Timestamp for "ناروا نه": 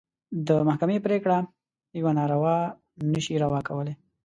2.19-3.19